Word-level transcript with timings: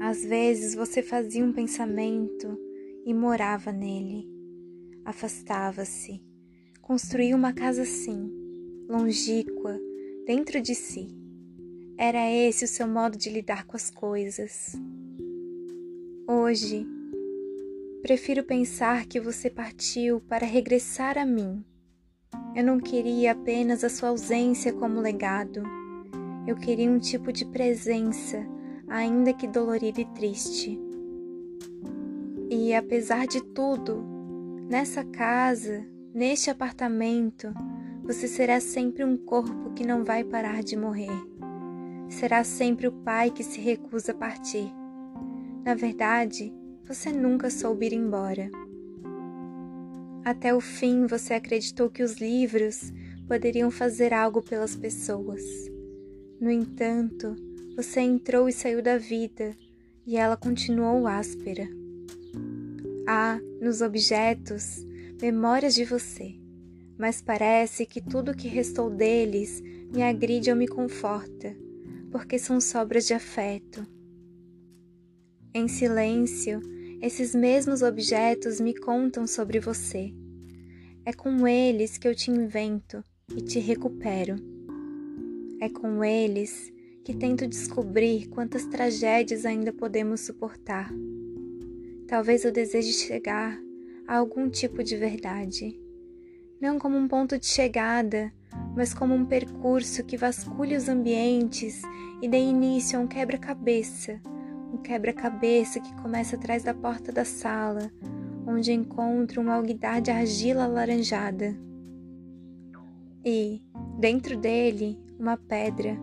Às 0.00 0.22
vezes 0.22 0.74
você 0.74 1.02
fazia 1.02 1.44
um 1.44 1.52
pensamento 1.52 2.58
e 3.04 3.14
morava 3.14 3.72
nele. 3.72 4.28
Afastava-se, 5.04 6.22
construía 6.82 7.34
uma 7.34 7.52
casa 7.52 7.82
assim, 7.82 8.30
longínqua, 8.88 9.80
dentro 10.26 10.60
de 10.60 10.74
si. 10.74 11.16
Era 11.96 12.30
esse 12.30 12.64
o 12.64 12.68
seu 12.68 12.86
modo 12.86 13.16
de 13.16 13.30
lidar 13.30 13.64
com 13.64 13.74
as 13.74 13.90
coisas. 13.90 14.76
Hoje, 16.28 16.86
prefiro 18.02 18.44
pensar 18.44 19.06
que 19.06 19.18
você 19.18 19.48
partiu 19.48 20.20
para 20.20 20.44
regressar 20.44 21.16
a 21.16 21.24
mim. 21.24 21.64
Eu 22.54 22.64
não 22.64 22.78
queria 22.78 23.32
apenas 23.32 23.82
a 23.82 23.88
sua 23.88 24.10
ausência 24.10 24.74
como 24.74 25.00
legado. 25.00 25.62
Eu 26.46 26.56
queria 26.56 26.90
um 26.90 26.98
tipo 26.98 27.32
de 27.32 27.46
presença, 27.46 28.46
ainda 28.88 29.32
que 29.32 29.46
dolorida 29.46 30.00
e 30.00 30.04
triste. 30.06 30.80
E 32.50 32.74
apesar 32.74 33.26
de 33.26 33.42
tudo, 33.42 34.04
nessa 34.68 35.04
casa, 35.04 35.84
neste 36.14 36.50
apartamento, 36.50 37.52
você 38.02 38.28
será 38.28 38.60
sempre 38.60 39.04
um 39.04 39.16
corpo 39.16 39.72
que 39.74 39.86
não 39.86 40.04
vai 40.04 40.22
parar 40.22 40.62
de 40.62 40.76
morrer. 40.76 41.10
Será 42.08 42.44
sempre 42.44 42.86
o 42.86 42.92
pai 42.92 43.30
que 43.30 43.42
se 43.42 43.60
recusa 43.60 44.12
a 44.12 44.14
partir 44.14 44.72
na 45.66 45.74
verdade, 45.74 46.54
você 46.86 47.10
nunca 47.10 47.50
soube 47.50 47.86
ir 47.86 47.92
embora. 47.92 48.48
Até 50.24 50.54
o 50.54 50.60
fim 50.60 51.08
você 51.08 51.34
acreditou 51.34 51.90
que 51.90 52.04
os 52.04 52.18
livros 52.18 52.92
poderiam 53.26 53.68
fazer 53.68 54.14
algo 54.14 54.40
pelas 54.40 54.76
pessoas. 54.76 55.42
No 56.40 56.52
entanto, 56.52 57.34
você 57.76 58.00
entrou 58.00 58.48
e 58.48 58.52
saiu 58.52 58.82
da 58.82 58.96
vida 58.96 59.54
e 60.06 60.16
ela 60.16 60.36
continuou 60.36 61.06
áspera. 61.06 61.68
Há, 63.06 63.38
nos 63.60 63.82
objetos, 63.82 64.84
memórias 65.20 65.74
de 65.74 65.84
você, 65.84 66.34
mas 66.98 67.20
parece 67.20 67.86
que 67.86 68.00
tudo 68.00 68.34
que 68.34 68.48
restou 68.48 68.90
deles 68.90 69.60
me 69.92 70.02
agride 70.02 70.50
ou 70.50 70.56
me 70.56 70.66
conforta, 70.66 71.54
porque 72.10 72.38
são 72.38 72.60
sobras 72.60 73.06
de 73.06 73.14
afeto 73.14 73.86
em 75.58 75.68
silêncio, 75.68 76.60
esses 77.00 77.34
mesmos 77.34 77.80
objetos 77.80 78.60
me 78.60 78.74
contam 78.74 79.26
sobre 79.26 79.58
você. 79.58 80.12
É 81.02 81.14
com 81.14 81.48
eles 81.48 81.96
que 81.96 82.06
eu 82.06 82.14
te 82.14 82.30
invento 82.30 83.02
e 83.34 83.40
te 83.40 83.58
recupero. 83.58 84.36
É 85.58 85.70
com 85.70 86.04
eles 86.04 86.70
que 87.06 87.14
tento 87.14 87.46
descobrir 87.46 88.26
quantas 88.30 88.66
tragédias 88.66 89.46
ainda 89.46 89.72
podemos 89.72 90.22
suportar. 90.22 90.92
Talvez 92.08 92.44
eu 92.44 92.50
deseje 92.50 92.92
chegar 92.94 93.56
a 94.08 94.16
algum 94.16 94.50
tipo 94.50 94.82
de 94.82 94.96
verdade, 94.96 95.80
não 96.60 96.80
como 96.80 96.96
um 96.96 97.06
ponto 97.06 97.38
de 97.38 97.46
chegada, 97.46 98.32
mas 98.74 98.92
como 98.92 99.14
um 99.14 99.24
percurso 99.24 100.02
que 100.02 100.16
vasculhe 100.16 100.74
os 100.74 100.88
ambientes 100.88 101.80
e 102.20 102.26
dê 102.28 102.38
início 102.38 102.98
a 102.98 103.02
um 103.02 103.06
quebra-cabeça 103.06 104.20
um 104.72 104.78
quebra-cabeça 104.78 105.78
que 105.78 105.94
começa 106.02 106.34
atrás 106.34 106.64
da 106.64 106.74
porta 106.74 107.12
da 107.12 107.24
sala, 107.24 107.88
onde 108.44 108.72
encontro 108.72 109.40
um 109.40 109.48
alguidar 109.48 110.00
de 110.00 110.10
argila 110.10 110.64
alaranjada. 110.64 111.56
E, 113.24 113.62
dentro 113.96 114.36
dele, 114.36 114.98
uma 115.20 115.36
pedra, 115.36 115.96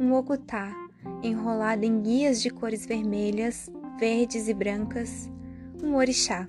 um 0.00 0.14
ocutá, 0.14 0.74
enrolado 1.22 1.84
em 1.84 2.00
guias 2.00 2.42
de 2.42 2.50
cores 2.50 2.86
vermelhas, 2.86 3.70
verdes 3.98 4.48
e 4.48 4.54
brancas, 4.54 5.30
um 5.82 5.94
orixá. 5.94 6.48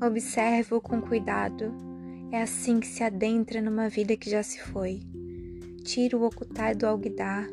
Observo 0.00 0.80
com 0.80 1.02
cuidado, 1.02 1.74
é 2.30 2.40
assim 2.40 2.80
que 2.80 2.86
se 2.86 3.02
adentra 3.02 3.60
numa 3.60 3.88
vida 3.88 4.16
que 4.16 4.30
já 4.30 4.42
se 4.42 4.60
foi. 4.60 5.00
Tiro 5.84 6.20
o 6.20 6.24
ocutá 6.24 6.72
do 6.72 6.86
alguidar, 6.86 7.46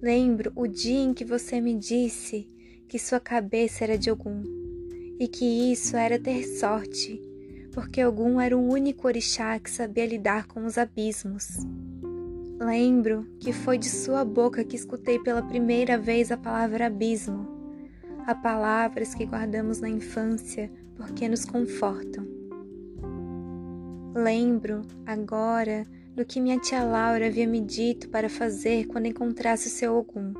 Lembro 0.00 0.52
o 0.54 0.68
dia 0.68 1.00
em 1.00 1.12
que 1.12 1.24
você 1.24 1.60
me 1.60 1.74
disse 1.74 2.46
que 2.88 3.00
sua 3.00 3.18
cabeça 3.18 3.82
era 3.82 3.98
de 3.98 4.12
Ogum 4.12 4.44
e 5.18 5.26
que 5.26 5.72
isso 5.72 5.96
era 5.96 6.20
ter 6.20 6.44
sorte, 6.44 7.20
porque 7.72 8.04
Ogum 8.04 8.40
era 8.40 8.56
o 8.56 8.64
único 8.64 9.08
orixá 9.08 9.58
que 9.58 9.68
sabia 9.68 10.06
lidar 10.06 10.46
com 10.46 10.64
os 10.64 10.78
abismos. 10.78 11.48
Lembro 12.60 13.24
que 13.38 13.52
foi 13.52 13.78
de 13.78 13.88
sua 13.88 14.24
boca 14.24 14.64
que 14.64 14.74
escutei 14.74 15.20
pela 15.20 15.40
primeira 15.40 15.96
vez 15.96 16.32
a 16.32 16.36
palavra 16.36 16.86
abismo, 16.86 17.46
a 18.26 18.34
palavras 18.34 19.14
que 19.14 19.24
guardamos 19.24 19.80
na 19.80 19.88
infância 19.88 20.68
porque 20.96 21.28
nos 21.28 21.44
confortam. 21.44 22.26
Lembro 24.12 24.82
agora 25.06 25.86
do 26.16 26.24
que 26.24 26.40
minha 26.40 26.58
tia 26.58 26.82
Laura 26.82 27.28
havia 27.28 27.46
me 27.46 27.60
dito 27.60 28.08
para 28.08 28.28
fazer 28.28 28.86
quando 28.88 29.06
encontrasse 29.06 29.68
o 29.68 29.70
seu 29.70 29.96
Ogum. 29.96 30.34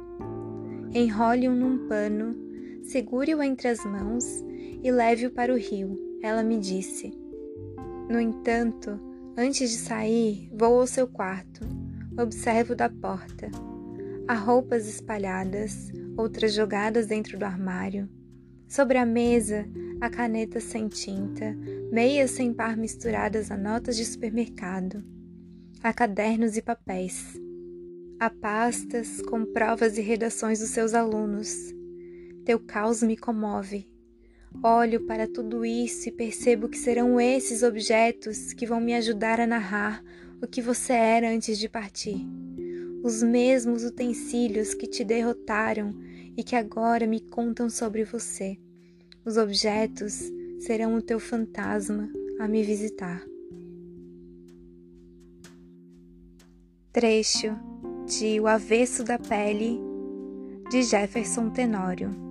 Enrole-o 0.93 1.55
num 1.55 1.87
pano, 1.87 2.35
segure-o 2.83 3.41
entre 3.41 3.69
as 3.69 3.85
mãos 3.85 4.25
e 4.83 4.91
leve-o 4.91 5.31
para 5.31 5.53
o 5.53 5.57
rio, 5.57 5.97
ela 6.21 6.43
me 6.43 6.59
disse. 6.59 7.17
No 8.11 8.19
entanto, 8.19 8.99
antes 9.37 9.71
de 9.71 9.77
sair, 9.77 10.51
vou 10.53 10.81
ao 10.81 10.87
seu 10.87 11.07
quarto. 11.07 11.78
Observo 12.19 12.75
da 12.75 12.91
porta. 12.91 13.49
Há 14.27 14.35
roupas 14.35 14.89
espalhadas, 14.89 15.93
outras 16.17 16.53
jogadas 16.53 17.07
dentro 17.07 17.39
do 17.39 17.45
armário. 17.45 18.09
Sobre 18.67 18.99
a 18.99 19.07
mesa, 19.07 19.65
a 20.01 20.11
caneta 20.11 20.59
sem 20.59 20.89
tinta, 20.89 21.57
meias 21.93 22.33
sem 22.33 22.53
par 22.53 22.77
misturadas 22.77 23.53
a 23.53 23.57
notas 23.57 23.97
de 23.97 24.05
supermercado. 24.05 25.01
Há 25.81 25.93
cadernos 25.93 26.57
e 26.57 26.63
papéis. 26.63 27.39
Há 28.19 28.29
pastas 28.31 29.23
com 29.23 29.45
provas 29.45 29.97
e 29.97 30.01
redações 30.01 30.59
dos 30.59 30.71
seus 30.71 30.95
alunos. 30.95 31.73
Teu 32.45 32.59
caos 32.59 33.01
me 33.01 33.17
comove. 33.17 33.89
Olho 34.61 35.07
para 35.07 35.29
tudo 35.29 35.65
isso 35.65 36.09
e 36.09 36.13
percebo 36.13 36.69
que 36.69 36.79
serão 36.79 37.21
esses 37.21 37.63
objetos 37.63 38.53
que 38.53 38.67
vão 38.67 38.81
me 38.81 38.95
ajudar 38.95 39.39
a 39.39 39.47
narrar 39.47 40.03
o 40.41 40.47
que 40.47 40.63
você 40.63 40.93
era 40.93 41.31
antes 41.31 41.59
de 41.59 41.69
partir. 41.69 42.27
Os 43.03 43.23
mesmos 43.23 43.85
utensílios 43.85 44.75
que 44.75 44.87
te 44.87 45.05
derrotaram 45.05 45.95
e 46.37 46.43
que 46.43 46.57
agora 46.57 47.07
me 47.07 47.21
contam 47.21 47.69
sobre 47.69 48.05
você. 48.05 48.57
Os 49.25 49.37
objetos 49.37 50.23
serão 50.61 50.97
o 50.97 51.03
teu 51.03 51.21
fantasma 51.21 52.09
a 52.39 52.49
me 52.49 52.63
visitar. 52.63 53.23
Trecho 56.93 57.57
de 58.07 58.41
O 58.41 58.47
Avesso 58.47 59.05
da 59.05 59.19
Pele, 59.19 59.79
de 60.71 60.83
Jefferson 60.83 61.51
Tenório. 61.51 62.28